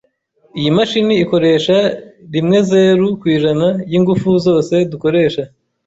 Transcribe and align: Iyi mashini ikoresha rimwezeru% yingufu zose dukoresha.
Iyi 0.59 0.69
mashini 0.77 1.13
ikoresha 1.23 1.77
rimwezeru% 2.33 3.61
yingufu 3.91 4.29
zose 4.45 4.73
dukoresha. 4.91 5.43